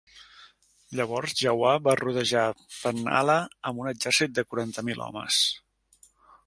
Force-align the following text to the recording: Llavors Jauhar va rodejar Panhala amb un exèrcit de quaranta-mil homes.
Llavors 0.99 1.35
Jauhar 1.41 1.75
va 1.89 1.95
rodejar 2.01 2.47
Panhala 2.79 3.37
amb 3.71 3.85
un 3.85 3.93
exèrcit 3.95 4.35
de 4.41 4.47
quaranta-mil 4.51 5.07
homes. 5.09 5.41